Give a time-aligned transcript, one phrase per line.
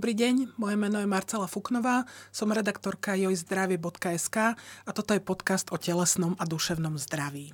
[0.00, 5.76] Dobrý deň, moje meno je Marcela Fuknová, som redaktorka jojzdravie.sk a toto je podcast o
[5.76, 7.52] telesnom a duševnom zdraví.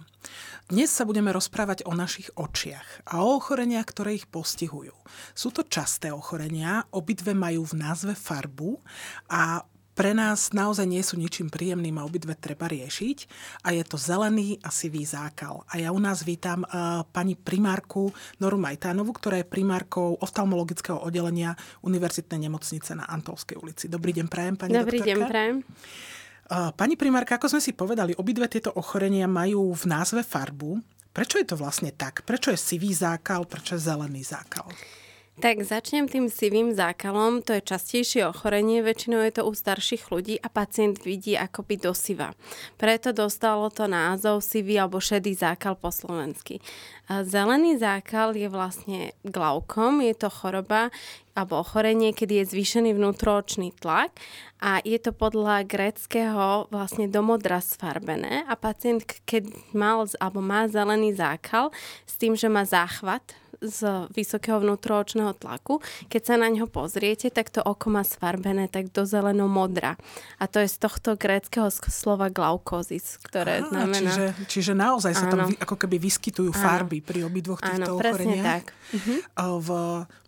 [0.70, 4.94] Dnes sa budeme rozprávať o našich očiach a o ochoreniach, ktoré ich postihujú.
[5.34, 8.78] Sú to časté ochorenia, obidve majú v názve farbu
[9.26, 9.66] a
[9.96, 13.18] pre nás naozaj nie sú ničím príjemným a obidve treba riešiť.
[13.64, 15.64] A je to zelený a sivý zákal.
[15.72, 21.56] A ja u nás vítam uh, pani primárku Noru Majtánovu, ktorá je primárkou oftalmologického oddelenia
[21.80, 23.88] Univerzitnej nemocnice na Antolskej ulici.
[23.88, 25.16] Dobrý deň, prajem, pani Dobrý doktorka.
[25.16, 25.56] deň, prajem.
[26.76, 30.78] Pani primárka, ako sme si povedali, obidve tieto ochorenia majú v názve farbu.
[31.10, 32.22] Prečo je to vlastne tak?
[32.22, 33.48] Prečo je sivý zákal?
[33.50, 34.68] Prečo je zelený zákal?
[35.36, 37.44] Tak začnem tým sivým zákalom.
[37.44, 41.92] To je častejšie ochorenie, väčšinou je to u starších ľudí a pacient vidí akoby do
[41.92, 42.32] siva.
[42.80, 46.64] Preto dostalo to názov sivý alebo šedý zákal po slovensky.
[47.12, 50.88] Zelený zákal je vlastne glaukom, je to choroba
[51.36, 54.16] alebo ochorenie, kedy je zvýšený vnútroočný tlak
[54.56, 61.12] a je to podľa greckého vlastne domodra sfarbené a pacient, keď mal alebo má zelený
[61.12, 61.68] zákal
[62.08, 65.80] s tým, že má záchvat z vysokého vnútroočného tlaku.
[66.08, 69.96] Keď sa na ňo pozriete, tak to oko má sfarbené tak do zeleno-modra.
[70.40, 74.12] A to je z tohto gréckého slova glaukozis, ktoré Á, znamená...
[74.12, 76.60] Čiže, čiže naozaj sa tam vy, ako keby vyskytujú Áno.
[76.60, 78.44] farby pri obidvoch týchto Áno, ochoreniach.
[78.44, 78.64] tak.
[78.94, 79.18] Uh-huh.
[79.60, 79.68] V,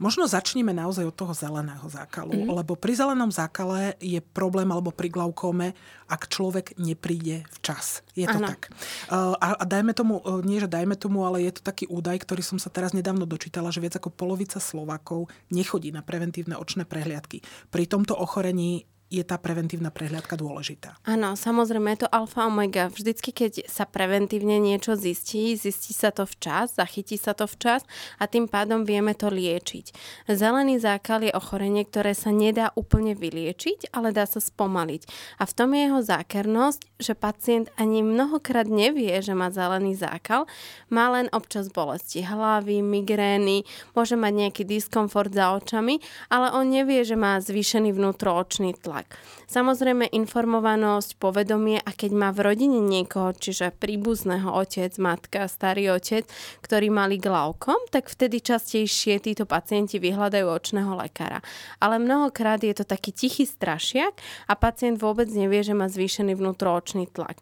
[0.03, 2.57] možno začneme naozaj od toho zeleného zákalu, uh-huh.
[2.59, 5.77] lebo pri zelenom zákale je problém alebo pri glaukóme,
[6.09, 8.01] ak človek nepríde včas.
[8.17, 8.49] Je to ano.
[8.57, 8.73] tak.
[9.13, 12.57] A, a dajme tomu, nie že dajme tomu, ale je to taký údaj, ktorý som
[12.57, 17.43] sa teraz nedávno nedávno dočítala, že viac ako polovica Slovákov nechodí na preventívne očné prehliadky.
[17.75, 21.01] Pri tomto ochorení je tá preventívna prehliadka dôležitá.
[21.09, 22.93] Áno, samozrejme, je to alfa omega.
[22.93, 27.89] Vždycky, keď sa preventívne niečo zistí, zistí sa to včas, zachytí sa to včas
[28.21, 29.97] a tým pádom vieme to liečiť.
[30.29, 35.09] Zelený zákal je ochorenie, ktoré sa nedá úplne vyliečiť, ale dá sa spomaliť.
[35.41, 40.45] A v tom je jeho zákernosť, že pacient ani mnohokrát nevie, že má zelený zákal,
[40.93, 43.65] má len občas bolesti hlavy, migrény,
[43.97, 49.15] môže mať nejaký diskomfort za očami, ale on nevie, že má zvýšený vnútroočný tlak tlak.
[49.49, 56.27] Samozrejme informovanosť, povedomie a keď má v rodine niekoho, čiže príbuzného otec, matka, starý otec,
[56.61, 61.41] ktorí mali glaukom, tak vtedy častejšie títo pacienti vyhľadajú očného lekára.
[61.81, 64.19] Ale mnohokrát je to taký tichý strašiak
[64.51, 67.41] a pacient vôbec nevie, že má zvýšený vnútroočný tlak.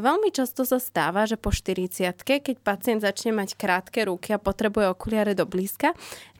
[0.00, 4.88] Veľmi často sa stáva, že po 40 keď pacient začne mať krátke ruky a potrebuje
[4.88, 5.92] okuliare do blízka,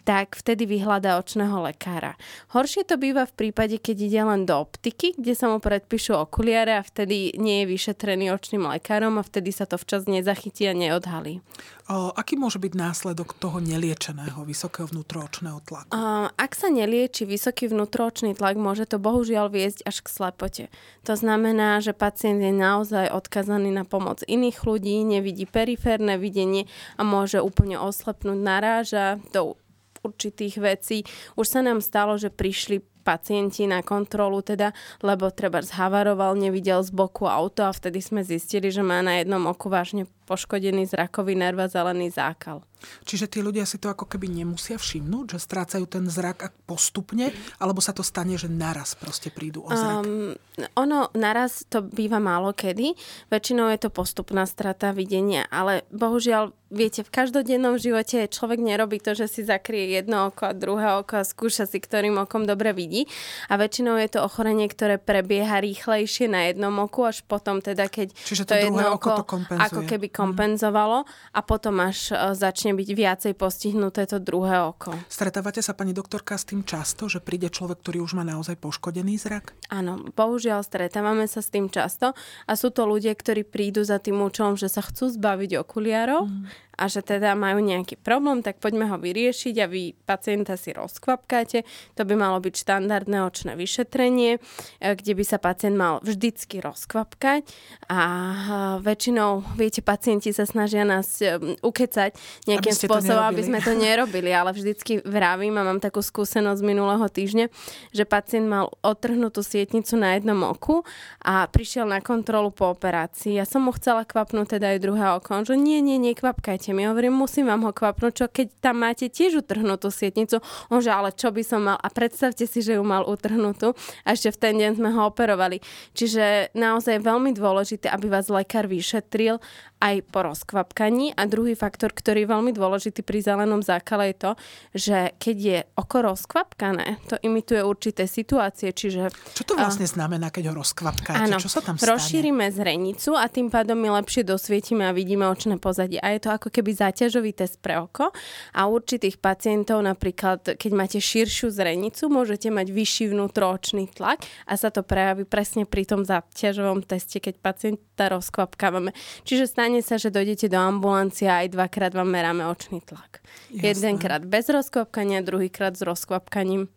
[0.08, 2.16] tak vtedy vyhľadá očného lekára.
[2.56, 6.80] Horšie to býva v prípade, keď ide len do optiky, kde sa mu predpíšu okuliare
[6.80, 11.44] a vtedy nie je vyšetrený očným lekárom a vtedy sa to včas nezachytí a neodhalí.
[11.92, 15.92] O, aký môže byť následok toho neliečeného vysokého vnútroočného tlaku?
[15.92, 20.64] O, ak sa nelieči vysoký vnútroočný tlak, môže to bohužiaľ viesť až k slepote.
[21.04, 26.64] To znamená, že pacient je naozaj odkazaný na pomoc iných ľudí, nevidí periférne videnie
[26.96, 29.60] a môže úplne oslepnúť, naráža do
[30.04, 30.98] určitých vecí.
[31.34, 36.92] Už sa nám stalo, že prišli pacienti na kontrolu, teda, lebo treba zhavaroval, nevidel z
[36.92, 41.64] boku auto a vtedy sme zistili, že má na jednom oku vážne poškodený zrakový nerv
[41.64, 42.68] a zelený zákal.
[43.05, 47.83] Čiže tí ľudia si to ako keby nemusia všimnúť, že strácajú ten zrak postupne, alebo
[47.83, 50.05] sa to stane, že naraz proste prídu o zrak?
[50.05, 50.34] Um,
[50.75, 52.94] ono naraz to býva málo kedy.
[53.31, 59.17] Väčšinou je to postupná strata videnia, ale bohužiaľ viete, v každodennom živote človek nerobí to,
[59.17, 63.09] že si zakrie jedno oko a druhé oko a skúša si, ktorým okom dobre vidí.
[63.49, 68.12] A väčšinou je to ochorenie, ktoré prebieha rýchlejšie na jednom oku, až potom teda, keď
[68.12, 69.65] Čiže to, to jedno oko, oko to kompenzuje.
[69.65, 70.15] ako keby mhm.
[70.15, 70.99] kompenzovalo
[71.33, 72.37] a potom až e,
[72.69, 74.93] začne byť viacej postihnuté to druhé oko.
[75.09, 79.17] Stretávate sa, pani doktorka, s tým často, že príde človek, ktorý už má naozaj poškodený
[79.17, 79.56] zrak?
[79.73, 82.12] Áno, bohužiaľ stretávame sa s tým často
[82.44, 86.29] a sú to ľudia, ktorí prídu za tým účelom, že sa chcú zbaviť okuliarov.
[86.29, 90.70] Mm a že teda majú nejaký problém, tak poďme ho vyriešiť a vy pacienta si
[90.70, 91.66] rozkvapkáte.
[91.98, 97.42] To by malo byť štandardné očné vyšetrenie, e, kde by sa pacient mal vždycky rozkvapkať.
[97.90, 98.46] A e,
[98.86, 102.14] väčšinou, viete, pacienti sa snažia nás e, ukecať
[102.46, 106.69] nejakým aby spôsobom, aby sme to nerobili, ale vždycky vravím a mám takú skúsenosť z
[106.69, 107.46] minulého týždňa,
[107.90, 110.86] že pacient mal otrhnutú sietnicu na jednom oku
[111.26, 113.34] a prišiel na kontrolu po operácii.
[113.34, 116.76] Ja som mu chcela kvapnúť teda aj druhé oko, že nie, nie, nekvapkajte paciente.
[116.76, 120.41] My hovorím, musím vám ho kvapnúť, čo keď tam máte tiež utrhnutú sietnicu.
[120.69, 121.79] On že, ale čo by som mal?
[121.81, 123.73] A predstavte si, že ju mal utrhnutú
[124.05, 125.65] a ešte v ten deň sme ho operovali.
[125.97, 129.41] Čiže naozaj je veľmi dôležité, aby vás lekár vyšetril
[129.78, 131.14] aj po rozkvapkaní.
[131.14, 134.32] A druhý faktor, ktorý je veľmi dôležitý pri zelenom zákale je to,
[134.75, 138.75] že keď je oko rozkvapkané, to imituje určité situácie.
[138.75, 141.30] Čiže, Čo to vlastne uh, znamená, keď ho rozkvapkáte?
[141.30, 141.94] Áno, Čo sa tam stane?
[141.94, 146.02] rozšírime zrenicu a tým pádom my lepšie dosvietime a vidíme očné pozadie.
[146.02, 148.10] A je to ako keby záťažový test pre oko.
[148.58, 154.75] A určitých pacientov, napríklad, keď máte širšiu zrenicu, môžete mať vyšší vnútroočný tlak a sa
[154.75, 158.90] to prejaví presne pri tom záťažovom teste, keď pacienta rozkvapkávame.
[159.22, 163.20] Čiže stane sa, že dojdete do ambulancie a aj dvakrát vám meráme očný tlak.
[163.53, 163.61] Jasné.
[163.61, 166.73] Jedenkrát bez rozkvapkania, druhýkrát s rozkvapkaním.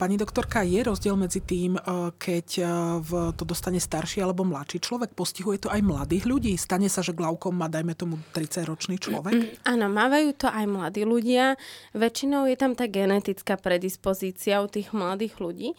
[0.00, 1.76] Pani doktorka, je rozdiel medzi tým,
[2.16, 2.48] keď
[3.04, 5.12] v to dostane starší alebo mladší človek?
[5.12, 6.52] Postihuje to aj mladých ľudí?
[6.56, 9.36] Stane sa, že glaukom má, dajme tomu, 30-ročný človek?
[9.36, 11.60] Mm, áno, mávajú to aj mladí ľudia.
[11.92, 15.76] Väčšinou je tam tá genetická predispozícia u tých mladých ľudí.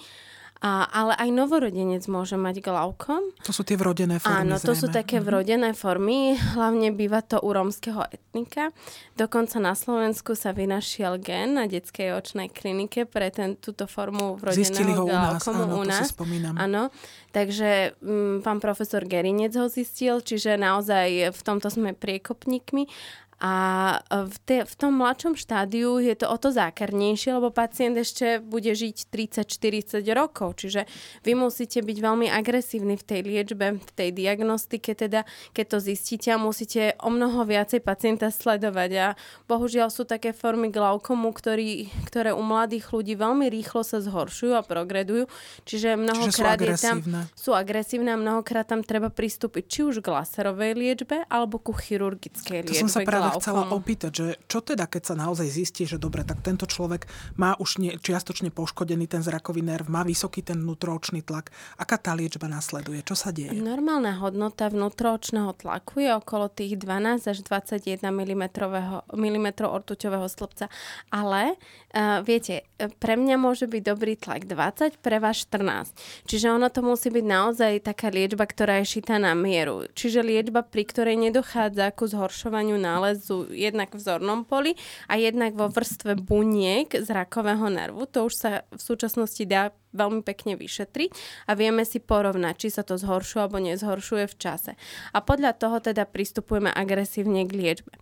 [0.60, 3.32] A, ale aj novorodenec môže mať glaukom.
[3.48, 4.44] To sú tie vrodené formy.
[4.44, 4.82] Áno, to zrejme.
[4.84, 5.26] sú také mhm.
[5.26, 6.36] vrodené formy.
[6.36, 8.76] Hlavne býva to u rómskeho etnika.
[9.16, 14.60] Dokonca na Slovensku sa vynašiel gen na detskej očnej klinike pre ten, túto formu vrodeného
[14.60, 16.60] Zistili ho glaukomu u nás, áno, u nás.
[16.60, 16.84] Áno,
[17.32, 22.84] takže m, mm, pán profesor Gerinec ho zistil, čiže naozaj v tomto sme priekopníkmi
[23.40, 23.56] a
[24.12, 28.44] e, v, te, v tom mladšom štádiu je to o to zákernejšie, lebo pacient ešte
[28.44, 30.60] bude žiť 30-40 rokov.
[30.60, 30.84] Čiže
[31.24, 35.24] vy musíte byť veľmi agresívni v tej liečbe, v tej diagnostike, teda
[35.56, 38.92] keď to zistíte a musíte o mnoho viacej pacienta sledovať.
[39.00, 39.08] A
[39.48, 44.68] bohužiaľ sú také formy glaukomu, ktorý, ktoré u mladých ľudí veľmi rýchlo sa zhoršujú a
[44.68, 45.32] progredujú.
[45.64, 47.24] Čiže mnohokrát Čiže sú agresívne.
[47.24, 51.56] je tam, sú agresívne a mnohokrát tam treba pristúpiť či už k laserovej liečbe alebo
[51.56, 52.76] ku chirurgickej liečbe.
[52.76, 56.26] To som sa práve chcela opýtať, že čo teda, keď sa naozaj zistí, že dobre,
[56.26, 57.06] tak tento človek
[57.38, 61.54] má už nie, čiastočne poškodený ten zrakový nerv, má vysoký ten vnútroočný tlak.
[61.78, 63.06] Aká tá liečba následuje?
[63.06, 63.54] Čo sa deje?
[63.54, 68.44] Normálna hodnota vnútroočného tlaku je okolo tých 12 až 21 mm,
[69.14, 70.72] mm ortuťového slupca.
[71.12, 71.56] Ale
[71.94, 72.66] uh, viete,
[73.00, 75.92] pre mňa môže byť dobrý tlak 20, pre vás 14.
[76.26, 79.86] Čiže ono to musí byť naozaj taká liečba, ktorá je šitá na mieru.
[79.92, 84.74] Čiže liečba, pri ktorej nedochádza ku zhoršovaniu nález sú jednak v zornom poli
[85.12, 88.08] a jednak vo vrstve buniek zrakového nervu.
[88.16, 91.12] To už sa v súčasnosti dá veľmi pekne vyšetriť
[91.50, 94.72] a vieme si porovnať, či sa to zhoršuje alebo nezhoršuje v čase.
[95.14, 97.94] A podľa toho teda pristupujeme agresívne k liečbe.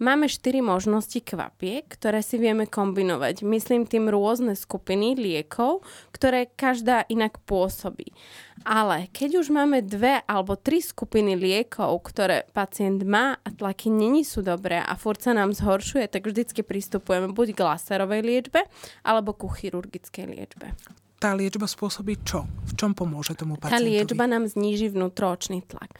[0.00, 3.44] Máme štyri možnosti kvapiek, ktoré si vieme kombinovať.
[3.44, 8.10] Myslím tým rôzne skupiny liekov, ktoré každá inak pôsobí.
[8.64, 14.24] Ale keď už máme dve alebo tri skupiny liekov, ktoré pacient má a tlaky není
[14.24, 18.64] sú dobré a furt sa nám zhoršuje, tak vždycky pristupujeme buď k laserovej liečbe
[19.04, 20.72] alebo ku chirurgickej liečbe
[21.24, 22.44] tá liečba spôsobí čo?
[22.68, 23.72] V čom pomôže tomu pacientovi?
[23.72, 25.96] Tá liečba nám zníži vnútroočný tlak.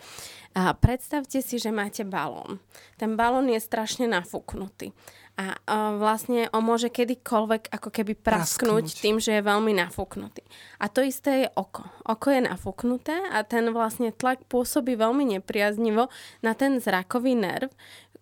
[0.52, 2.60] A predstavte si, že máte balón.
[3.00, 4.92] Ten balón je strašne nafúknutý.
[5.34, 10.46] A, a vlastne on môže kedykoľvek ako keby prasknúť, prasknúť tým, že je veľmi nafúknutý.
[10.78, 11.82] A to isté je oko.
[12.06, 16.06] Oko je nafúknuté a ten vlastne tlak pôsobí veľmi nepriaznivo
[16.38, 17.66] na ten zrakový nerv,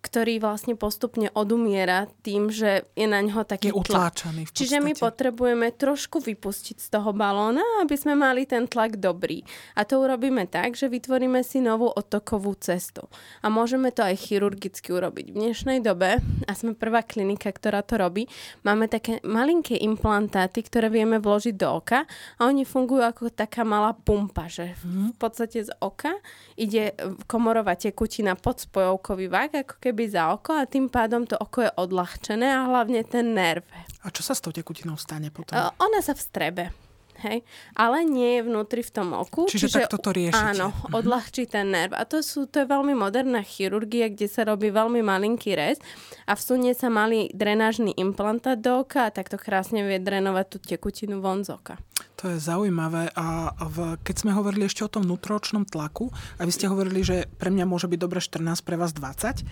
[0.03, 4.51] ktorý vlastne postupne odumiera tým, že je na ňo taký je utláčaný.
[4.51, 9.47] Čiže my potrebujeme trošku vypustiť z toho balóna, aby sme mali ten tlak dobrý.
[9.79, 13.07] A to urobíme tak, že vytvoríme si novú otokovú cestu.
[13.39, 15.31] A môžeme to aj chirurgicky urobiť.
[15.31, 18.27] V dnešnej dobe, a sme prvá klinika, ktorá to robí,
[18.67, 22.03] máme také malinké implantáty, ktoré vieme vložiť do oka
[22.35, 25.07] a oni fungujú ako taká malá pumpa, že v mhm.
[25.15, 26.11] podstate z oka
[26.59, 26.91] ide
[27.31, 31.69] komorová tekutina pod spojovkový vák, ako keby keby za oko a tým pádom to oko
[31.69, 33.61] je odľahčené a hlavne ten nerv.
[34.01, 35.53] A čo sa s tou tekutinou stane potom?
[35.53, 36.73] Ona sa vstrebe.
[37.21, 37.45] Hej?
[37.77, 39.45] Ale nie je vnútri v tom oku.
[39.45, 40.57] Čiže, čiže takto to riešite.
[40.57, 40.97] Áno, mhm.
[40.97, 41.93] odľahčí ten nerv.
[41.93, 45.77] A to, sú, to je veľmi moderná chirurgia, kde sa robí veľmi malinký rez
[46.25, 51.21] a vsunie sa malý drenážny implantát do oka a takto krásne vie drenovať tú tekutinu
[51.21, 51.77] von z oka.
[52.23, 53.11] To je zaujímavé.
[53.19, 56.07] A v, keď sme hovorili ešte o tom vnútroočnom tlaku,
[56.39, 59.43] a vy ste hovorili, že pre mňa môže byť dobre 14, pre vás 20,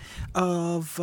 [0.80, 0.96] v,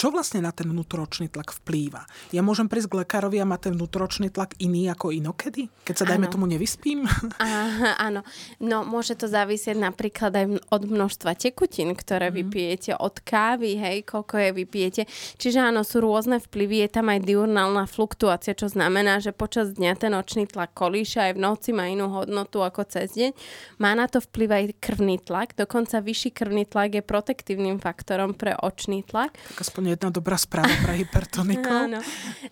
[0.00, 2.08] čo vlastne na ten vnútroočný tlak vplýva?
[2.32, 5.68] Ja môžem prísť k lekárovi a mať ten vnútroočný tlak iný ako inokedy?
[5.84, 6.32] Keď sa dajme ano.
[6.32, 7.04] tomu nevyspím?
[7.36, 8.24] Aha, áno.
[8.56, 12.34] No môže to závisieť napríklad aj od množstva tekutín, ktoré mm.
[12.40, 15.02] vypijete, od kávy, hej, koľko je vypijete.
[15.36, 20.00] Čiže áno, sú rôzne vplyvy, je tam aj diurnálna fluktuácia, čo znamená, že počas dňa
[20.00, 23.34] ten očný tlak kolíš vyššia aj v noci, má inú hodnotu ako cez deň.
[23.82, 28.54] Má na to vplyv aj krvný tlak, dokonca vyšší krvný tlak je protektívnym faktorom pre
[28.54, 29.34] očný tlak.
[29.34, 31.66] Tak aspoň jedna dobrá správa pre hypertonikov.
[31.90, 31.98] Áno.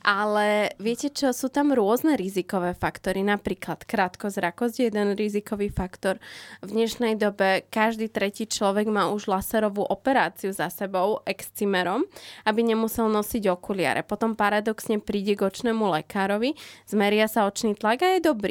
[0.02, 6.18] Ale viete čo, sú tam rôzne rizikové faktory, napríklad krátkozrakosť je jeden rizikový faktor.
[6.58, 12.02] V dnešnej dobe každý tretí človek má už laserovú operáciu za sebou excimerom,
[12.42, 14.02] aby nemusel nosiť okuliare.
[14.02, 16.58] Potom paradoxne príde k očnému lekárovi,
[16.90, 18.47] zmeria sa očný tlak a je dobrý.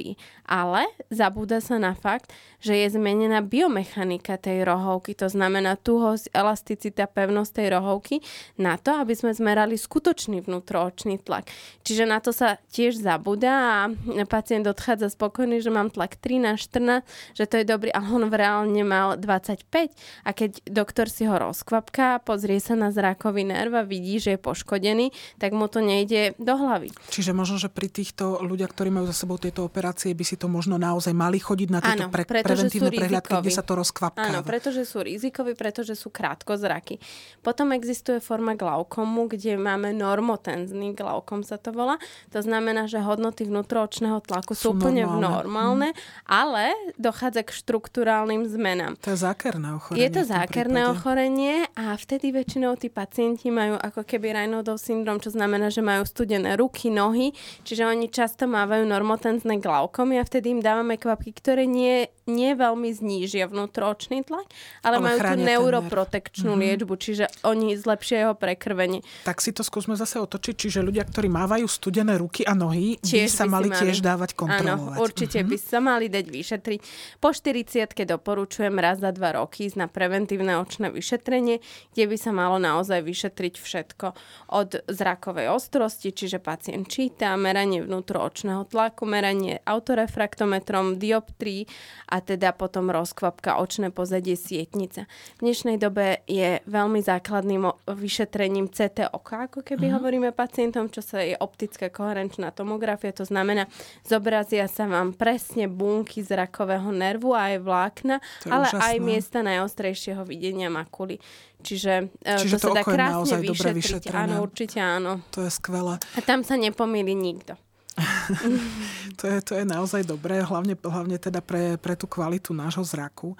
[0.47, 7.05] Ale zabúda sa na fakt, že je zmenená biomechanika tej rohovky, to znamená tuhosť, elasticita,
[7.05, 8.15] pevnosť tej rohovky
[8.57, 11.49] na to, aby sme zmerali skutočný vnútroočný tlak.
[11.85, 13.77] Čiže na to sa tiež zabúda a
[14.25, 17.05] pacient odchádza spokojný, že mám tlak 13, 14,
[17.37, 19.93] že to je dobrý, ale on reálne mal 25
[20.25, 24.39] a keď doktor si ho rozkvapká, pozrie sa na zrakový nerv a vidí, že je
[24.41, 26.89] poškodený, tak mu to nejde do hlavy.
[27.13, 30.49] Čiže možno, že pri týchto ľuďach, ktorí majú za sebou tieto operácie, by si to
[30.49, 34.33] možno naozaj mali chodiť na tieto Áno, pre- preventívne prehľadky, kde sa to rozkvapká.
[34.33, 36.97] Áno, pretože sú rizikoví, pretože sú krátkozraky.
[37.45, 42.01] Potom existuje forma glaukomu, kde máme normotenzný glaukom sa to volá.
[42.33, 45.89] To znamená, že hodnoty vnútroočného tlaku sú, sú úplne normálne, normálne
[46.25, 48.97] ale dochádza k štruktúrálnym zmenám.
[49.05, 50.01] To je zákerné ochorenie.
[50.01, 55.29] Je to zákerné ochorenie a vtedy väčšinou tí pacienti majú ako keby Raynaudov syndrom, čo
[55.29, 57.29] znamená, že majú studené ruky, nohy,
[57.61, 62.87] čiže oni často mávajú normotenzné glaukomy a vtedy im dávame kvapky, ktoré nie, nie veľmi
[62.87, 64.47] znížia vnútroočný tlak,
[64.79, 66.63] ale, ale majú tú neuroprotekčnú mm-hmm.
[66.63, 69.03] liečbu, čiže oni zlepšia jeho prekrvenie.
[69.27, 73.27] Tak si to skúsme zase otočiť, čiže ľudia, ktorí mávajú studené ruky a nohy, tiež
[73.27, 74.95] by sa by mali, mali tiež dávať kontrolovať.
[74.95, 75.51] Áno, určite mm-hmm.
[75.51, 76.79] by sa mali dať vyšetriť.
[77.19, 81.59] Po 40 doporučujem raz za dva roky ísť na preventívne očné vyšetrenie,
[81.91, 84.07] kde by sa malo naozaj vyšetriť všetko
[84.55, 91.65] od zrakovej ostrosti, čiže pacient číta, meranie vnútroočného tlaku, meranie autorefraktometrom, dioptrí
[92.11, 95.09] a teda potom rozkvapka očné pozadie sietnica.
[95.41, 99.95] V dnešnej dobe je veľmi základným vyšetrením CT oka, ako keby mm-hmm.
[99.97, 103.65] hovoríme pacientom, čo sa je optická koherenčná tomografia, to znamená,
[104.05, 108.15] zobrazia sa vám presne bunky zrakového nervu a aj vlákna,
[108.49, 108.83] ale úžasné.
[108.83, 111.17] aj miesta najostrejšieho videnia makuly.
[111.57, 114.13] Čiže, e, Čiže to, to sa dá krásne vyšetriť.
[114.13, 115.25] Áno, určite áno.
[115.33, 115.97] To je skvelé.
[115.97, 117.57] A tam sa nepomýli nikto.
[119.19, 123.33] to, je, to je naozaj dobré, hlavne, hlavne teda pre, pre tú kvalitu nášho zraku.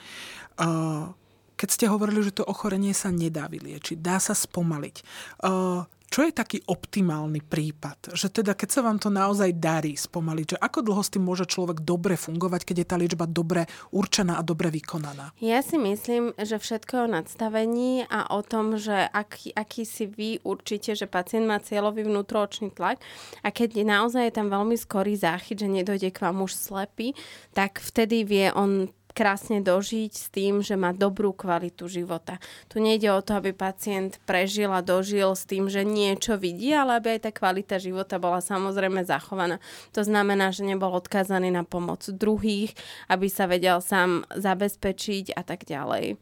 [0.57, 1.13] Uh,
[1.57, 4.95] keď ste hovorili, že to ochorenie sa nedá vyliečiť, dá sa spomaliť.
[5.41, 8.15] Uh, čo je taký optimálny prípad?
[8.15, 11.43] Že teda, keď sa vám to naozaj darí spomaliť, že ako dlho s tým môže
[11.43, 15.35] človek dobre fungovať, keď je tá liečba dobre určená a dobre vykonaná?
[15.43, 20.07] Ja si myslím, že všetko je o nadstavení a o tom, že aký, aký si
[20.07, 23.03] vy určite, že pacient má cieľový vnútroočný tlak
[23.43, 27.11] a keď je naozaj je tam veľmi skorý záchyt, že nedojde k vám už slepý,
[27.51, 32.37] tak vtedy vie on krásne dožiť s tým, že má dobrú kvalitu života.
[32.69, 37.01] Tu nejde o to, aby pacient prežil a dožil s tým, že niečo vidí, ale
[37.01, 39.57] aby aj tá kvalita života bola samozrejme zachovaná.
[39.97, 42.77] To znamená, že nebol odkázaný na pomoc druhých,
[43.09, 46.21] aby sa vedel sám zabezpečiť a tak ďalej.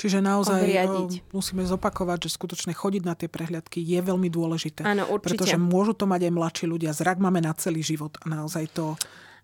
[0.00, 1.10] Čiže naozaj obriadiť.
[1.20, 4.80] Eh, musíme zopakovať, že skutočne chodiť na tie prehliadky je veľmi dôležité.
[4.88, 5.44] Áno, určite.
[5.44, 6.96] Pretože môžu to mať aj mladší ľudia.
[6.96, 8.96] Zrak máme na celý život a naozaj to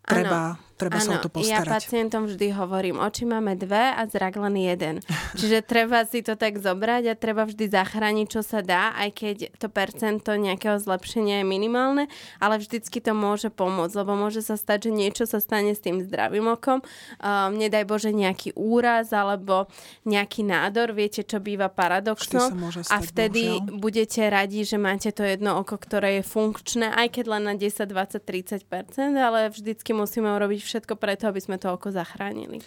[0.06, 1.48] treba, ano, treba ano, sa o to postarať.
[1.48, 4.94] ja pacientom vždy hovorím, oči máme dve a zrak len jeden.
[5.40, 9.36] Čiže treba si to tak zobrať a treba vždy zachrániť, čo sa dá, aj keď
[9.56, 12.04] to percento nejakého zlepšenia je minimálne,
[12.38, 16.04] ale vždycky to môže pomôcť, lebo môže sa stať, že niečo sa stane s tým
[16.04, 16.84] zdravým okom.
[17.24, 19.72] Um, nedaj Bože nejaký úraz alebo
[20.04, 22.52] nejaký nádor, viete, čo býva paradoxno.
[22.52, 23.80] Stať, a vtedy bohužiaľ.
[23.80, 27.88] budete radi, že máte to jedno oko, ktoré je funkčné, aj keď len na 10,
[27.88, 32.58] 20, 30%, ale vždycky musíme urobiť všetko preto, aby sme to oko zachránili.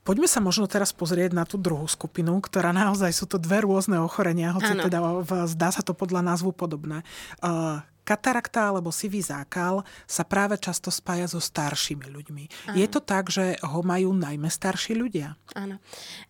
[0.00, 4.00] Poďme sa možno teraz pozrieť na tú druhú skupinu, ktorá naozaj sú to dve rôzne
[4.00, 4.82] ochorenia, hoci ano.
[4.88, 4.98] teda
[5.44, 7.04] zdá sa to podľa názvu podobné.
[7.44, 12.44] Uh, Katarakta alebo sivý zákal sa práve často spája so staršími ľuďmi.
[12.66, 12.74] Áno.
[12.74, 15.38] Je to tak, že ho majú najmä starší ľudia?
[15.54, 15.78] Áno.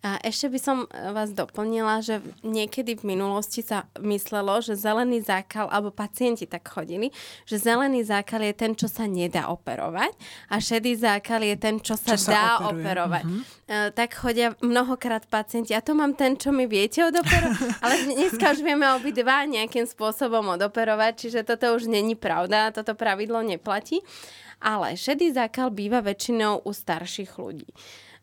[0.04, 5.72] A ešte by som vás doplnila, že niekedy v minulosti sa myslelo, že zelený zákal,
[5.72, 7.16] alebo pacienti tak chodili,
[7.48, 10.12] že zelený zákal je ten, čo sa nedá operovať
[10.52, 12.84] a šedý zákal je ten, čo sa, čo sa dá operuje.
[12.84, 13.24] operovať.
[13.24, 13.88] Uh-huh.
[13.96, 15.72] tak chodia mnohokrát pacienti.
[15.72, 17.68] A to mám ten, čo mi viete odoperovať.
[17.84, 23.42] Ale dneska už vieme obidva nejakým spôsobom odoperovať, čiže toto už není pravda, toto pravidlo
[23.42, 24.00] neplatí.
[24.60, 27.72] Ale šedý zákal býva väčšinou u starších ľudí.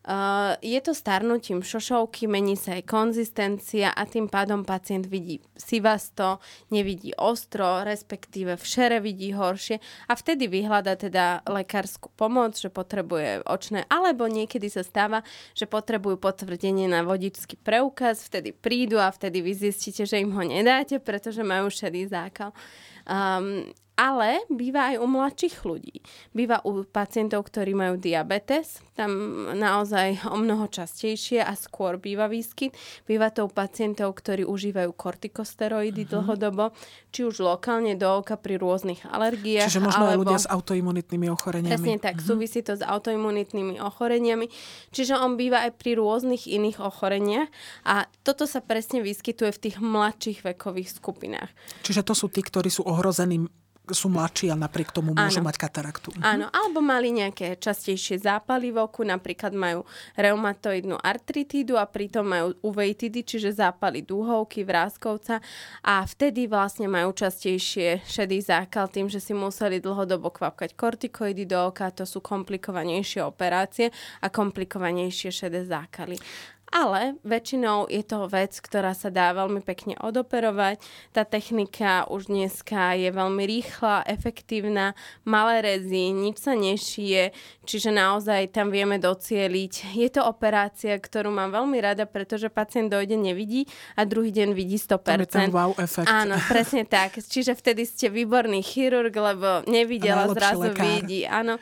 [0.08, 6.40] Uh, je to starnutím šošovky, mení sa aj konzistencia a tým pádom pacient vidí sivasto,
[6.72, 9.76] nevidí ostro, respektíve v šere vidí horšie
[10.08, 15.20] a vtedy vyhľada teda lekárskú pomoc, že potrebuje očné, alebo niekedy sa stáva,
[15.52, 20.40] že potrebujú potvrdenie na vodičský preukaz, vtedy prídu a vtedy vy zistíte, že im ho
[20.40, 22.56] nedáte, pretože majú šedý zákal.
[23.08, 25.98] Um, ale býva aj u mladších ľudí.
[26.30, 29.10] Býva u pacientov, ktorí majú diabetes, tam
[29.58, 32.78] naozaj o mnoho častejšie a skôr býva výskyt.
[33.10, 36.12] Býva to u pacientov, ktorí užívajú kortikosteroidy uh-huh.
[36.14, 36.70] dlhodobo,
[37.10, 39.66] či už lokálne do oka pri rôznych alergiách.
[39.66, 40.14] Čiže možno alebo...
[40.14, 41.74] aj ľudia s autoimunitnými ochoreniami.
[41.74, 42.28] Presne tak, uh-huh.
[42.30, 44.46] súvisí to s autoimunitnými ochoreniami.
[44.94, 47.50] Čiže on býva aj pri rôznych iných ochoreniach
[47.82, 51.50] a toto sa presne vyskytuje v tých mladších vekových skupinách.
[51.82, 53.46] Čiže to sú tí, ktorí sú ohrození
[53.92, 55.48] sú mladší a napriek tomu môžu Áno.
[55.48, 56.12] mať kataraktu.
[56.16, 56.22] Mhm.
[56.24, 59.84] Áno, alebo mali nejaké častejšie zápaly v oku, napríklad majú
[60.16, 65.40] reumatoidnú artritídu a pritom majú uveitidy, čiže zápaly dúhovky, vrázkovca
[65.84, 71.70] a vtedy vlastne majú častejšie šedý zákal tým, že si museli dlhodobo kvapkať kortikoidy do
[71.70, 73.92] oka, to sú komplikovanejšie operácie
[74.22, 76.16] a komplikovanejšie šedé zákaly
[76.68, 80.80] ale väčšinou je to vec, ktorá sa dá veľmi pekne odoperovať.
[81.16, 84.92] Tá technika už dneska je veľmi rýchla, efektívna,
[85.24, 87.32] malé rezy, nič sa nešije,
[87.64, 89.96] čiže naozaj tam vieme docieliť.
[89.96, 93.64] Je to operácia, ktorú mám veľmi rada, pretože pacient dojde, nevidí
[93.96, 95.08] a druhý deň vidí 100%.
[95.08, 96.08] Tam je ten wow efekt.
[96.08, 97.16] Áno, presne tak.
[97.16, 100.84] Čiže vtedy ste výborný chirurg, lebo nevidela, zrazu lekár.
[100.84, 101.24] vidí.
[101.24, 101.56] Áno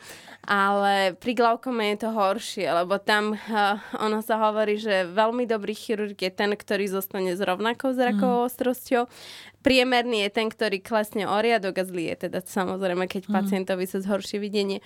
[0.47, 5.75] ale pri glaukome je to horšie, lebo tam uh, ono sa hovorí, že veľmi dobrý
[5.75, 8.49] chirurg je ten, ktorý zostane s rovnakou zrakovou mm.
[8.49, 9.11] ostrosťou.
[9.67, 13.33] Priemerný je ten, ktorý klesne o riadok a zlý je teda samozrejme, keď mm.
[13.35, 14.79] pacientovi sa zhorší videnie.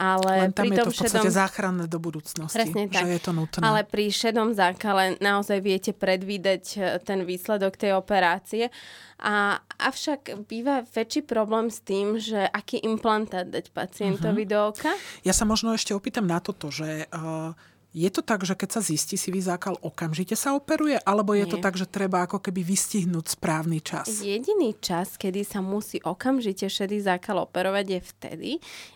[0.00, 1.36] Ale Len tam pri je tom to v podstate šedom...
[1.44, 2.56] záchranné do budúcnosti.
[2.56, 3.04] Presne tak.
[3.04, 3.60] Že je to nutné.
[3.60, 8.72] Ale pri šedom zákale naozaj viete predvídať e, ten výsledok tej operácie.
[9.20, 14.52] A, avšak býva väčší problém s tým, že aký implantát dať pacientovi uh-huh.
[14.56, 14.92] do oka.
[15.20, 17.52] Ja sa možno ešte opýtam na toto, že uh,
[17.90, 20.94] je to tak, že keď sa zistí sivý zákal, okamžite sa operuje?
[21.02, 21.50] Alebo je Nie.
[21.50, 24.22] to tak, že treba ako keby vystihnúť správny čas?
[24.22, 28.50] Jediný čas, kedy sa musí okamžite šedý zákal operovať je vtedy.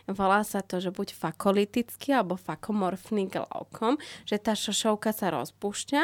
[0.07, 3.99] Volá sa to, že buď fakolitický alebo fakomorfný glaukom,
[4.29, 6.03] že tá šošovka sa rozpúšťa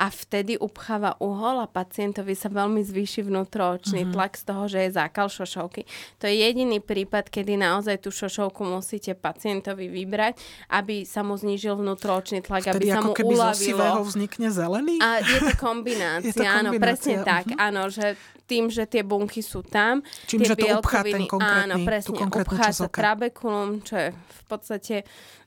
[0.00, 4.14] a vtedy upcháva uhol a pacientovi sa veľmi zvýši vnútroočný mm-hmm.
[4.16, 5.86] tlak z toho, že je zákal šošovky.
[6.18, 10.40] To je jediný prípad, kedy naozaj tú šošovku musíte pacientovi vybrať,
[10.72, 13.84] aby sa mu znížil vnútroočný mliečný tlak, Vtedy aby sa mu keby uľavilo.
[14.08, 14.96] Vznikne zelený?
[15.04, 16.56] A je to kombinácia, je to kombinácia.
[16.56, 17.28] áno, presne uh-huh.
[17.28, 18.06] tak, áno, že
[18.48, 20.00] tým, že tie bunky sú tam.
[20.28, 24.42] Čím, tie že to upchá ten konkrétny, áno, presne, upchá sa trabekulum, čo je v
[24.48, 24.96] podstate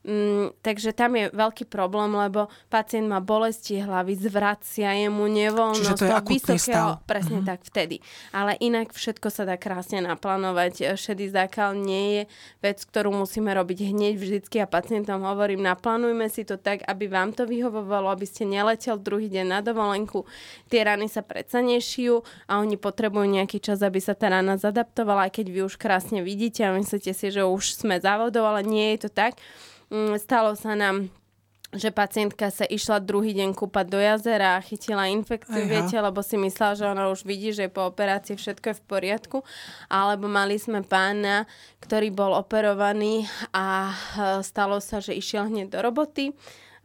[0.06, 5.82] Mm, takže tam je veľký problém, lebo pacient má bolesti hlavy, zvracia jemu nevoľnosť.
[5.82, 7.02] Čiže to je akutný vysokého, stav.
[7.10, 7.50] Presne mm-hmm.
[7.50, 7.96] tak, vtedy.
[8.30, 10.94] Ale inak všetko sa dá krásne naplánovať.
[10.94, 12.22] Šedý zákal nie je
[12.62, 17.34] vec, ktorú musíme robiť hneď vždycky a pacientom hovorím, naplánujme si to tak, aby vám
[17.34, 20.22] to vyhovovalo, aby ste neletel druhý deň na dovolenku.
[20.70, 25.26] Tie rany sa predsa nešijú a oni potrebujú nejaký čas, aby sa tá rana zadaptovala,
[25.26, 28.94] aj keď vy už krásne vidíte a myslíte si, že už sme závodov, ale nie
[28.94, 29.34] je to tak.
[29.90, 31.10] Mm, stalo sa nám
[31.74, 35.68] že pacientka sa išla druhý deň kúpať do jazera a chytila infekciu, Eha.
[35.68, 39.38] viete, lebo si myslela, že ona už vidí, že po operácii všetko je v poriadku.
[39.90, 41.44] Alebo mali sme pána,
[41.82, 43.94] ktorý bol operovaný a e,
[44.46, 46.32] stalo sa, že išiel hneď do roboty.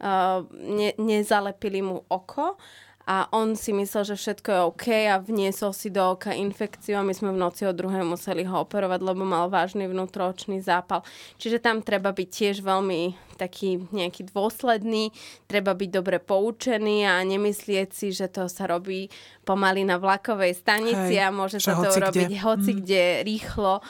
[0.02, 2.58] Uh, ne, nezalepili mu oko
[3.02, 7.06] a on si myslel, že všetko je OK a vniesol si do oka infekciu a
[7.06, 11.02] my sme v noci o druhej museli ho operovať, lebo mal vážny vnútroočný zápal.
[11.42, 15.10] Čiže tam treba byť tiež veľmi taký nejaký dôsledný,
[15.50, 19.10] treba byť dobre poučený a nemyslieť si, že to sa robí
[19.42, 22.78] pomaly na vlakovej stanici Hej, a môže sa to urobiť hoci mm.
[22.78, 23.82] kde rýchlo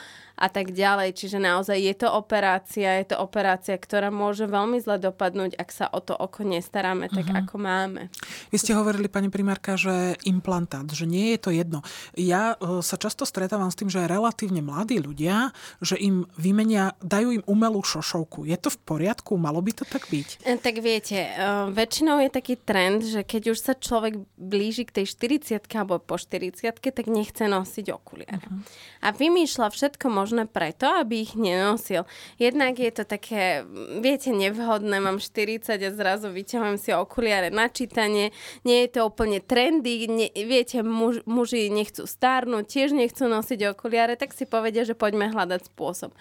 [0.43, 1.15] a tak ďalej.
[1.15, 5.87] Čiže naozaj je to operácia, je to operácia, ktorá môže veľmi zle dopadnúť, ak sa
[5.87, 7.47] o to oko nestaráme tak, uh-huh.
[7.47, 8.11] ako máme.
[8.51, 11.79] Vy ste hovorili, pani primárka, že implantát, že nie je to jedno.
[12.19, 17.39] Ja uh, sa často stretávam s tým, že relatívne mladí ľudia, že im vymenia, dajú
[17.39, 18.43] im umelú šošovku.
[18.43, 19.39] Je to v poriadku?
[19.39, 20.43] Malo by to tak byť?
[20.43, 25.03] E, tak viete, uh, väčšinou je taký trend, že keď už sa človek blíži k
[25.03, 28.43] tej 40 alebo po 40 tak nechce nosiť okuliare.
[28.43, 28.65] Uh-huh.
[29.05, 32.09] A vymýšľa všetko možné preto, aby ich nenosil.
[32.41, 33.61] Jednak je to také,
[34.01, 38.33] viete, nevhodné, mám 40 a zrazu vyťahujem si okuliare na čítanie,
[38.65, 44.17] nie je to úplne trendy, ne, viete, muž, muži nechcú stárnuť, tiež nechcú nosiť okuliare,
[44.17, 46.11] tak si povedia, že poďme hľadať spôsob.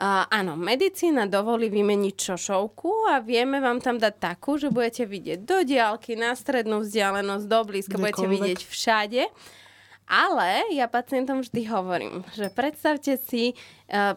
[0.00, 5.44] Uh, áno, medicína dovolí vymeniť šošovku a vieme vám tam dať takú, že budete vidieť
[5.44, 9.28] do diálky, na strednú vzdialenosť, do blízka, budete vidieť všade.
[10.10, 13.54] Ale ja pacientom vždy hovorím, že predstavte si,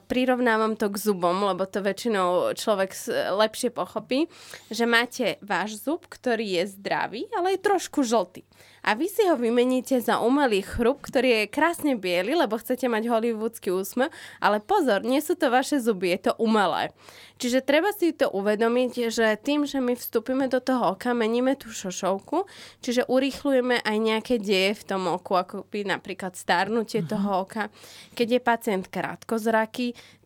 [0.07, 2.93] prirovnávam to k zubom, lebo to väčšinou človek
[3.33, 4.29] lepšie pochopí,
[4.69, 8.45] že máte váš zub, ktorý je zdravý, ale je trošku žltý
[8.83, 13.07] a vy si ho vymeníte za umelý chrup, ktorý je krásne biely, lebo chcete mať
[13.07, 14.11] hollywoodsky úsmev,
[14.43, 16.91] ale pozor, nie sú to vaše zuby, je to umelé.
[17.39, 21.71] Čiže treba si to uvedomiť, že tým, že my vstúpime do toho oka, meníme tú
[21.71, 22.45] šošovku,
[22.83, 27.11] čiže urýchlujeme aj nejaké deje v tom oku, ako by napríklad starnutie uh-huh.
[27.15, 27.71] toho oka.
[28.13, 29.62] Keď je pacient krátkozraký,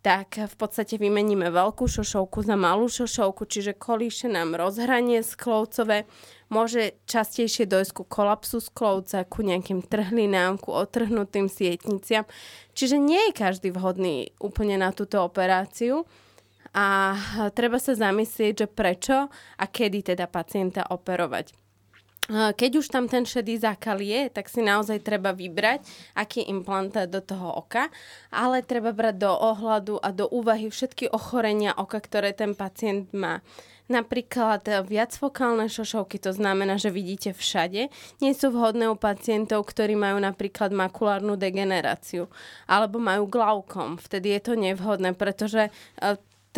[0.02, 6.08] tak v podstate vymeníme veľkú šošovku za malú šošovku, čiže kolíše nám rozhranie sklovcové,
[6.48, 12.24] môže častejšie dojsť ku kolapsu sklovca, ku nejakým trhlinám, ku otrhnutým sietniciam.
[12.72, 16.08] Čiže nie je každý vhodný úplne na túto operáciu
[16.72, 17.18] a
[17.52, 21.67] treba sa zamyslieť, že prečo a kedy teda pacienta operovať.
[22.28, 25.80] Keď už tam ten šedý zákal je, tak si naozaj treba vybrať,
[26.12, 27.88] aký implantát do toho oka,
[28.36, 33.40] ale treba brať do ohľadu a do úvahy všetky ochorenia oka, ktoré ten pacient má.
[33.88, 37.88] Napríklad viacfokálne šošovky, to znamená, že vidíte všade,
[38.20, 42.28] nie sú vhodné u pacientov, ktorí majú napríklad makulárnu degeneráciu
[42.68, 43.96] alebo majú glaukom.
[43.96, 45.72] Vtedy je to nevhodné, pretože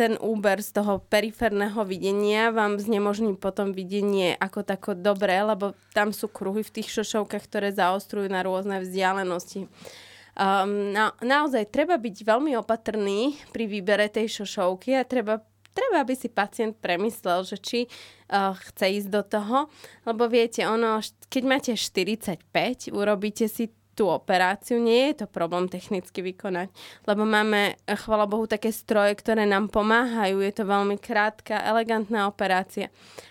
[0.00, 6.16] ten úber z toho periférneho videnia vám znemožní potom videnie ako tako dobré, lebo tam
[6.16, 9.68] sú kruhy v tých šošovkách, ktoré zaostrujú na rôzne vzdialenosti.
[10.40, 15.44] Um, na, naozaj treba byť veľmi opatrný pri výbere tej šošovky a treba,
[15.76, 19.68] treba, aby si pacient premyslel, že či uh, chce ísť do toho,
[20.08, 22.40] lebo viete, ono, keď máte 45,
[22.88, 23.68] urobíte si
[24.00, 26.72] tú operáciu, nie je to problém technicky vykonať,
[27.04, 32.88] lebo máme, chvala Bohu, také stroje, ktoré nám pomáhajú, je to veľmi krátka, elegantná operácia.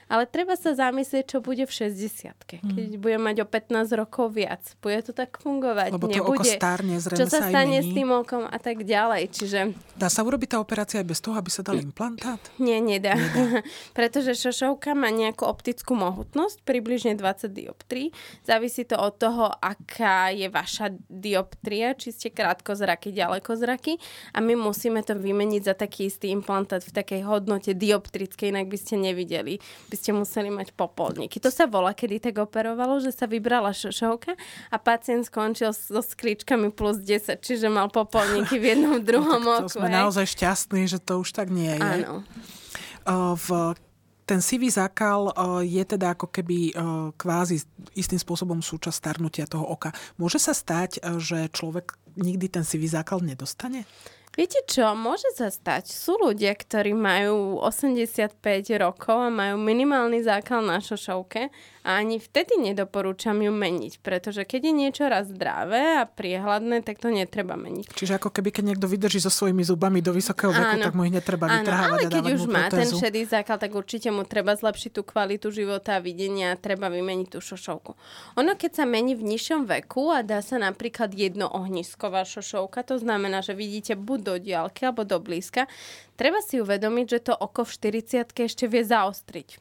[0.09, 2.97] Ale treba sa zamyslieť, čo bude v 60 keď mm.
[2.97, 4.61] budem mať o 15 rokov viac.
[4.81, 5.93] Bude to tak fungovať?
[5.93, 6.41] Lebo to Nebude.
[6.41, 9.29] oko stárne, Čo sa, sa stane s tým okom a tak ďalej.
[9.29, 9.59] Čiže...
[9.93, 12.41] Dá sa urobiť tá operácia aj bez toho, aby sa dal implantát?
[12.57, 13.13] Nie, nedá.
[13.13, 13.61] nedá.
[13.97, 18.09] Pretože šošovka má nejakú optickú mohutnosť, približne 20 dioptrií.
[18.41, 24.01] Závisí to od toho, aká je vaša dioptria, či ste krátkozraky, ďalekozraky.
[24.33, 28.77] A my musíme to vymeniť za taký istý implantát v takej hodnote dioptrickej, inak by
[28.81, 29.61] ste nevideli.
[29.91, 31.43] By ste museli mať popolníky.
[31.43, 34.39] To sa volá, kedy tak operovalo, že sa vybrala šošovka
[34.71, 39.59] a pacient skončil so skličkami plus 10, čiže mal popolníky v jednom no druhom no,
[39.59, 39.67] oku.
[39.67, 39.99] To sme hej.
[39.99, 42.07] naozaj šťastní, že to už tak nie je.
[42.07, 42.23] Áno.
[43.35, 43.75] v
[44.29, 45.33] ten sivý zákal
[45.65, 46.77] je teda ako keby
[47.17, 47.65] kvázi
[47.97, 49.89] istým spôsobom súčasť starnutia toho oka.
[50.21, 53.89] Môže sa stať, že človek nikdy ten sivý zákal nedostane?
[54.37, 55.89] Viete čo, môže sa stať.
[55.89, 58.39] Sú ľudia, ktorí majú 85
[58.77, 61.49] rokov a majú minimálny zákal na šošovke
[61.83, 67.01] a ani vtedy nedoporúčam ju meniť, pretože keď je niečo raz zdravé a priehľadné, tak
[67.01, 67.89] to netreba meniť.
[67.95, 71.09] Čiže ako keby keď niekto vydrží so svojimi zubami do vysokého veku, áno, tak mu
[71.09, 74.53] ich netreba áno, vytrhávať ale keď už má ten šedý zákal, tak určite mu treba
[74.53, 77.91] zlepšiť tú kvalitu života a videnia a treba vymeniť tú šošovku.
[78.37, 83.01] Ono keď sa mení v nižšom veku a dá sa napríklad jedno ohnisková šošovka, to
[83.01, 85.67] znamená, že vidíte buď do diálky alebo do blízka,
[86.19, 89.55] treba si uvedomiť, že to oko v 40 ešte vie zaostriť.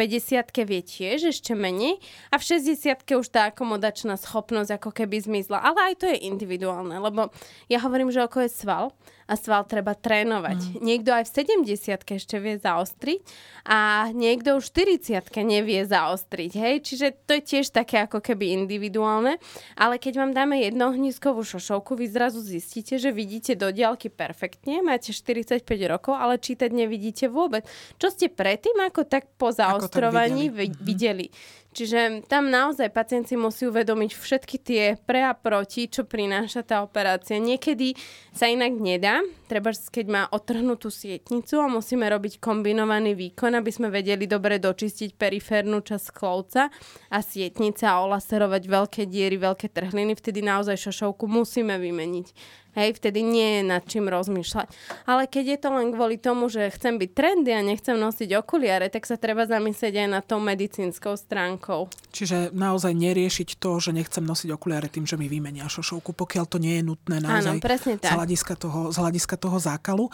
[0.00, 2.00] 50 vie tiež ešte menej
[2.32, 5.60] a v 60 už tá akomodačná schopnosť ako keby zmizla.
[5.60, 7.28] Ale aj to je individuálne, lebo
[7.68, 8.96] ja hovorím, že oko je sval
[9.28, 10.58] a sval treba trénovať.
[10.58, 10.72] Mm.
[10.80, 11.34] Niekto aj v
[11.68, 13.20] 70 ešte vie zaostriť
[13.68, 16.52] a niekto už v 40 nevie zaostriť.
[16.56, 16.74] Hej?
[16.88, 19.36] Čiže to je tiež také ako keby individuálne.
[19.76, 25.12] Ale keď vám dáme jednohnízkovú šošovku, vy zrazu zistíte, že vidíte do diálky perfektne, máte
[25.12, 27.68] 45 rokov, ale čítať nevidíte vôbec.
[28.00, 30.72] Čo ste predtým ako tak po zaostrovaní videli.
[30.72, 30.84] Mhm.
[30.88, 31.26] videli.
[31.70, 36.82] Čiže tam naozaj pacient si musí uvedomiť všetky tie pre a proti, čo prináša tá
[36.82, 37.38] operácia.
[37.38, 37.94] Niekedy
[38.34, 43.86] sa inak nedá, treba keď má otrhnutú sietnicu a musíme robiť kombinovaný výkon, aby sme
[43.86, 46.74] vedeli dobre dočistiť periférnu časť klovca
[47.06, 52.58] a sietnice a olaserovať veľké diery, veľké trhliny, vtedy naozaj šošovku musíme vymeniť.
[52.78, 54.70] Hej, vtedy nie je nad čím rozmýšľať.
[55.10, 58.86] Ale keď je to len kvôli tomu, že chcem byť trendy a nechcem nosiť okuliare,
[58.86, 61.90] tak sa treba zamyslieť aj na tou medicínskou stránkou.
[62.14, 66.62] Čiže naozaj neriešiť to, že nechcem nosiť okuliare tým, že mi vymenia šošovku, pokiaľ to
[66.62, 68.14] nie je nutné naozaj Áno, presne tak.
[68.14, 70.06] Z, hľadiska toho, z hľadiska toho zákalu.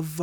[0.00, 0.16] V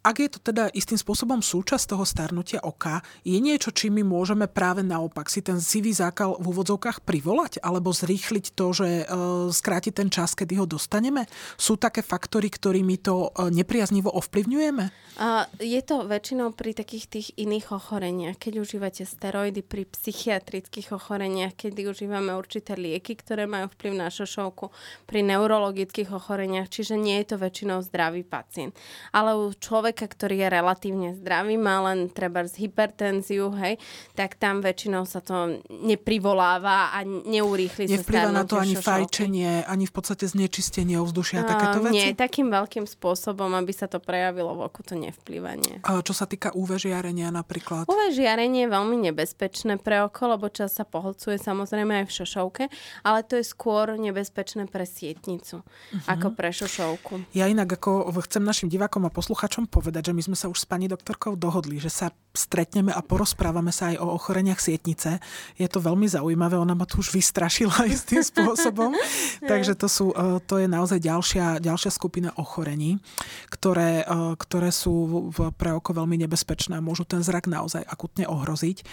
[0.00, 4.48] ak je to teda istým spôsobom súčasť toho starnutia oka, je niečo, či my môžeme
[4.48, 9.04] práve naopak si ten sivý zákal v úvodzovkách privolať alebo zrýchliť to, že e,
[9.52, 11.28] skráti ten čas, kedy ho dostaneme?
[11.60, 15.12] Sú také faktory, ktorými to e, nepriaznivo ovplyvňujeme?
[15.20, 21.52] Uh, je to väčšinou pri takých tých iných ochoreniach, keď užívate steroidy, pri psychiatrických ochoreniach,
[21.60, 24.72] keď užívame určité lieky, ktoré majú vplyv na šošovku,
[25.04, 28.72] pri neurologických ochoreniach, čiže nie je to väčšinou zdravý pacient.
[29.12, 33.74] Ale u človeka človeka, ktorý je relatívne zdravý, má len treba z hypertenziu, hej,
[34.14, 38.86] tak tam väčšinou sa to neprivoláva a neurýchli sa Nevplyva na to ani šošovky.
[38.86, 41.94] fajčenie, ani v podstate znečistenie ovzdušia, a takéto veci?
[41.98, 45.82] Nie, takým veľkým spôsobom, aby sa to prejavilo v oku, to nevplyva, nie.
[45.82, 47.90] A čo sa týka UV žiarenia napríklad?
[47.90, 52.64] UV žiarenie je veľmi nebezpečné pre oko, lebo čas sa pohlcuje samozrejme aj v šošovke,
[53.02, 56.06] ale to je skôr nebezpečné pre sietnicu, uh-huh.
[56.06, 57.34] ako pre šošovku.
[57.34, 60.66] Ja inak ako chcem našim divákom a posluchačom povedať, že my sme sa už s
[60.68, 65.18] pani doktorkou dohodli, že sa stretneme a porozprávame sa aj o ochoreniach sietnice.
[65.58, 68.94] Je to veľmi zaujímavé, ona ma tu už vystrašila istým spôsobom.
[69.50, 73.02] Takže to, sú, e, to je naozaj ďalšia, ďalšia skupina ochorení,
[73.50, 78.78] ktoré, e, ktoré sú pre oko veľmi nebezpečné a môžu ten zrak naozaj akutne ohroziť.
[78.78, 78.84] E,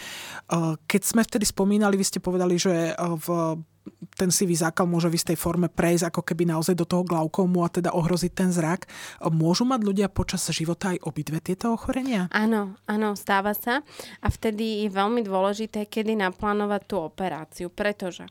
[0.89, 3.27] keď sme vtedy spomínali, vy ste povedali, že v
[4.15, 7.69] ten sivý zákal môže v istej forme prejsť ako keby naozaj do toho glaukómu a
[7.69, 8.89] teda ohroziť ten zrak.
[9.29, 12.31] Môžu mať ľudia počas života aj obidve tieto ochorenia?
[12.31, 13.85] Áno, áno, stáva sa.
[14.23, 18.25] A vtedy je veľmi dôležité, kedy naplánovať tú operáciu, pretože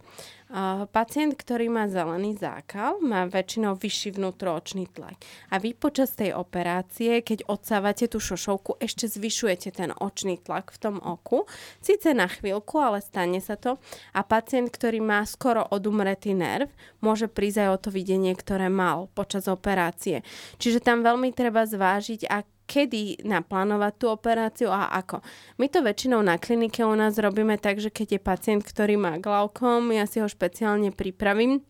[0.95, 5.19] Pacient, ktorý má zelený zákal, má väčšinou vyšší vnútroočný tlak.
[5.51, 10.79] A vy počas tej operácie, keď odsávate tú šošovku, ešte zvyšujete ten očný tlak v
[10.79, 11.51] tom oku.
[11.83, 13.83] Sice na chvíľku, ale stane sa to.
[14.15, 16.71] A pacient, ktorý má skoro odumretý nerv,
[17.03, 20.23] môže prísť aj o to videnie, ktoré mal počas operácie.
[20.63, 25.23] Čiže tam veľmi treba zvážiť, ak kedy naplánovať tú operáciu a ako.
[25.57, 29.17] My to väčšinou na klinike u nás robíme tak, že keď je pacient, ktorý má
[29.23, 31.63] glaukom, ja si ho špeciálne pripravím.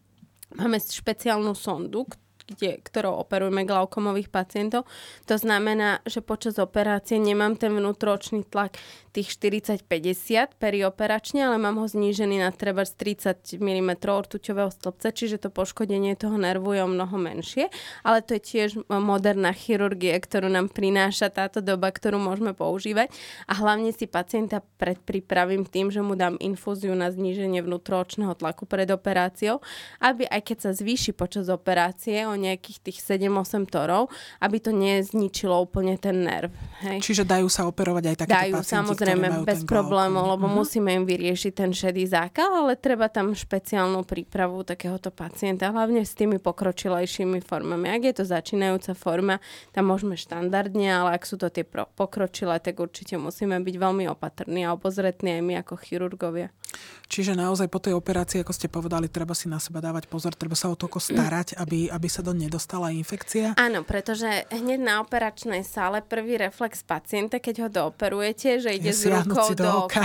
[0.57, 2.09] Máme špeciálnu sondu,
[2.47, 4.87] kde, ktorou operujeme glaukomových pacientov.
[5.27, 8.79] To znamená, že počas operácie nemám ten vnútročný tlak
[9.11, 15.49] tých 40-50 perioperačne, ale mám ho znížený na treba 30 mm ortuťového stĺpca, čiže to
[15.49, 17.73] poškodenie toho nervu je o mnoho menšie,
[18.05, 23.09] ale to je tiež moderná chirurgia, ktorú nám prináša táto doba, ktorú môžeme používať
[23.49, 28.87] a hlavne si pacienta predpripravím tým, že mu dám infúziu na zníženie vnútroočného tlaku pred
[28.93, 29.65] operáciou,
[29.99, 34.13] aby aj keď sa zvýši počas operácie o nejakých tých 7-8 torov,
[34.45, 36.53] aby to nezničilo úplne ten nerv.
[36.85, 37.01] Hej.
[37.01, 40.61] Čiže dajú sa operovať aj takéto dajú, pacienti, samozrejme, bez problémov, lebo uh-huh.
[40.61, 46.13] musíme im vyriešiť ten šedý zákal, ale treba tam špeciálnu prípravu takéhoto pacienta, hlavne s
[46.13, 47.89] tými pokročilejšími formami.
[47.89, 49.41] Ak je to začínajúca forma,
[49.73, 54.69] tam môžeme štandardne, ale ak sú to tie pokročilé, tak určite musíme byť veľmi opatrní
[54.69, 56.53] a obozretní aj my ako chirurgovia.
[57.07, 60.59] Čiže naozaj po tej operácii, ako ste povedali, treba si na seba dávať pozor, treba
[60.59, 63.55] sa o to starať, aby, aby sa do nedostala infekcia?
[63.55, 69.15] Áno, pretože hneď na operačnej sále prvý reflex pacienta, keď ho dooperujete, že ide z
[69.23, 70.03] rukou do, do oka.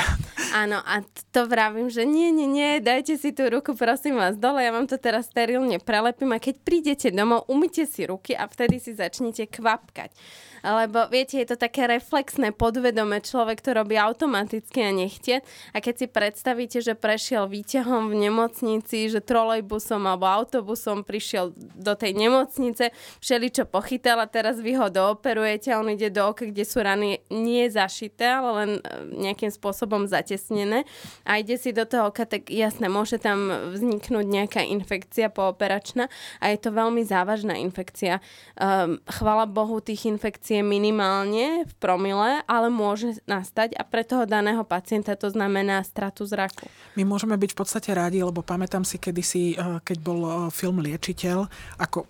[0.53, 1.01] Áno, a
[1.33, 4.85] to vravím, že nie, nie, nie, dajte si tú ruku, prosím vás, dole, ja vám
[4.85, 9.49] to teraz sterilne prelepím a keď prídete domov, umyte si ruky a vtedy si začnete
[9.49, 10.13] kvapkať.
[10.61, 15.41] Lebo viete, je to také reflexné, podvedome, človek to robí automaticky a nechtie.
[15.73, 21.93] A keď si predstavíte, že prešiel výťahom v nemocnici, že trolejbusom alebo autobusom prišiel do
[21.97, 26.61] tej nemocnice, všeličo pochytal a teraz vy ho dooperujete a on ide do oka, kde
[26.61, 28.81] sú rany nie zašité, ale len e,
[29.17, 30.85] nejakým spôsobom zatesnené
[31.25, 36.05] a ide si do toho oka, tak jasné, môže tam vzniknúť nejaká infekcia pooperačná
[36.37, 38.21] a je to veľmi závažná infekcia.
[38.59, 44.27] Um, chvala Bohu, tých infekcií infekcie minimálne v promile, ale môže nastať a pre toho
[44.27, 46.67] daného pacienta to znamená stratu zraku.
[46.99, 50.83] My môžeme byť v podstate rádi, lebo pamätám si kedysi, eh, keď bol eh, film
[50.83, 51.47] Liečiteľ,
[51.79, 52.03] ako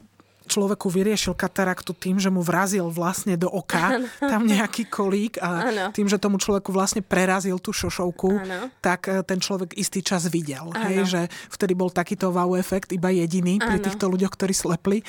[0.52, 4.08] človeku vyriešil kataraktu tým, že mu vrazil vlastne do oka ano.
[4.20, 5.86] tam nejaký kolík a ano.
[5.96, 8.68] tým, že tomu človeku vlastne prerazil tú šošovku, ano.
[8.84, 10.68] tak e, ten človek istý čas videl.
[10.76, 13.72] Hej, že vtedy bol takýto wow efekt, iba jediný ano.
[13.72, 15.00] pri týchto ľuďoch, ktorí slepli.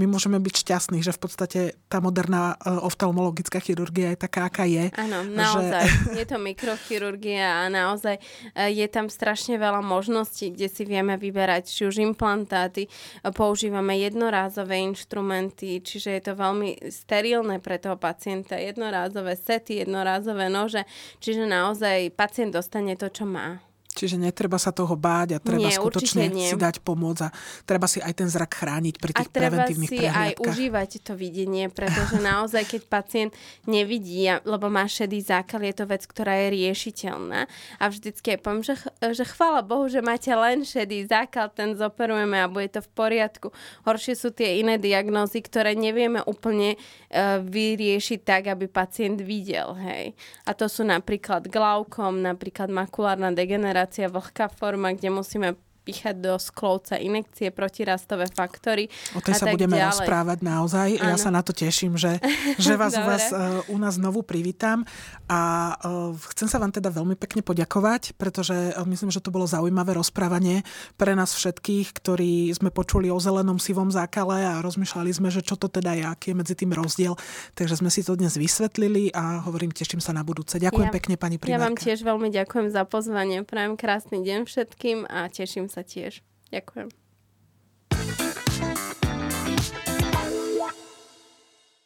[0.00, 1.60] My môžeme byť šťastní, že v podstate
[1.92, 4.88] tá moderná e, oftalmologická chirurgia je taká, aká je.
[4.96, 5.84] Áno, naozaj.
[5.84, 6.16] Že...
[6.20, 11.68] Je to mikrochirurgia a naozaj e, je tam strašne veľa možností, kde si vieme vyberať
[11.68, 12.88] či už implantáty,
[13.36, 18.56] používame jednorázové inštrumenty, čiže je to veľmi sterilné pre toho pacienta.
[18.56, 20.88] Jednorázové sety, jednorázové nože,
[21.20, 23.60] čiže naozaj pacient dostane to, čo má.
[24.00, 27.28] Čiže netreba sa toho báť a treba nie, skutočne si dať pomôcť a
[27.68, 30.16] treba si aj ten zrak chrániť pri tých preventívnych prehliadkách.
[30.16, 33.32] A treba si aj užívať to videnie, pretože naozaj, keď pacient
[33.68, 37.44] nevidí, lebo má šedý zákal, je to vec, ktorá je riešiteľná.
[37.76, 38.80] A vždycky poviem, že,
[39.12, 43.52] že chvála Bohu, že máte len šedý zákal, ten zoperujeme a bude to v poriadku.
[43.84, 49.76] Horšie sú tie iné diagnózy, ktoré nevieme úplne uh, vyriešiť tak, aby pacient videl.
[49.76, 50.16] Hej.
[50.46, 55.54] A to sú napríklad glaukom, napríklad makulárna degenerácia, operácia vlhká forma, kde musíme
[55.90, 58.86] píchať do sklovca inekcie, protirastové faktory.
[59.18, 59.90] O tej sa budeme ďalej.
[59.90, 60.88] rozprávať naozaj.
[61.02, 61.10] Ano.
[61.10, 62.22] Ja sa na to teším, že,
[62.62, 64.86] že vás u, vás, uh, u nás znovu privítam
[65.26, 69.50] a uh, chcem sa vám teda veľmi pekne poďakovať, pretože uh, myslím, že to bolo
[69.50, 70.62] zaujímavé rozprávanie
[70.94, 75.58] pre nás všetkých, ktorí sme počuli o zelenom sivom zákale a rozmýšľali sme, že čo
[75.58, 77.18] to teda je, aký je medzi tým rozdiel.
[77.58, 80.62] Takže sme si to dnes vysvetlili a hovorím, teším sa na budúce.
[80.62, 81.56] Ďakujem ja, pekne, pani primárka.
[81.56, 83.42] Ja vám tiež veľmi ďakujem za pozvanie.
[83.42, 86.20] Prajem krásny deň všetkým a teším sa tiež.
[86.52, 86.99] Ďakujem.